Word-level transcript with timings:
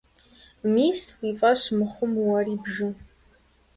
Мис, 0.73 1.01
уи 1.19 1.31
фӀэщ 1.39 1.61
мыхъум, 1.77 2.13
уэри 2.27 2.55
бжы. 2.63 2.89